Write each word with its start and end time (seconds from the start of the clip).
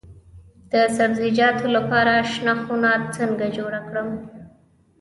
د 0.71 0.73
سبزیجاتو 0.97 1.65
لپاره 1.75 2.13
شنه 2.31 2.53
خونه 2.63 2.91
څنګه 3.15 3.45
جوړه 3.57 3.79
کړم؟ 3.87 4.09